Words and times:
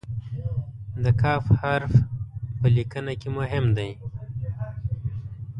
د 1.03 1.05
"ک" 1.21 1.23
حرف 1.61 1.93
په 2.59 2.67
لیکنه 2.75 3.13
کې 3.21 3.29
مهم 3.37 3.65
دی. 3.77 3.91